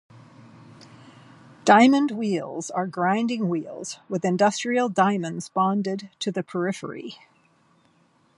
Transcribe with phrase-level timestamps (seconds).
[1.63, 7.17] "Diamond wheels" are grinding wheels with industrial diamonds bonded to the periphery.